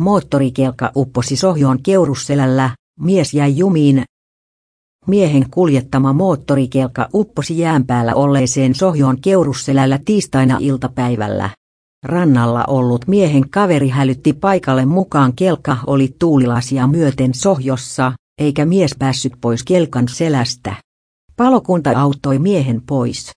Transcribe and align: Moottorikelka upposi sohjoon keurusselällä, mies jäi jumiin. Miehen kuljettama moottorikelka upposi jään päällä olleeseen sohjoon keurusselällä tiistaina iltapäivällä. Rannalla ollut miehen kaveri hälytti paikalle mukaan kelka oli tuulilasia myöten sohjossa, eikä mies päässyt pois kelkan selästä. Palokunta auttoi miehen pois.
Moottorikelka 0.00 0.92
upposi 0.96 1.36
sohjoon 1.36 1.82
keurusselällä, 1.82 2.70
mies 3.00 3.34
jäi 3.34 3.56
jumiin. 3.56 4.04
Miehen 5.06 5.50
kuljettama 5.50 6.12
moottorikelka 6.12 7.08
upposi 7.14 7.58
jään 7.58 7.86
päällä 7.86 8.14
olleeseen 8.14 8.74
sohjoon 8.74 9.20
keurusselällä 9.20 9.98
tiistaina 10.04 10.56
iltapäivällä. 10.60 11.50
Rannalla 12.04 12.64
ollut 12.66 13.06
miehen 13.06 13.50
kaveri 13.50 13.88
hälytti 13.88 14.32
paikalle 14.32 14.86
mukaan 14.86 15.32
kelka 15.32 15.76
oli 15.86 16.14
tuulilasia 16.18 16.86
myöten 16.86 17.34
sohjossa, 17.34 18.12
eikä 18.38 18.64
mies 18.64 18.96
päässyt 18.98 19.32
pois 19.40 19.64
kelkan 19.64 20.08
selästä. 20.08 20.74
Palokunta 21.36 21.90
auttoi 21.96 22.38
miehen 22.38 22.82
pois. 22.86 23.30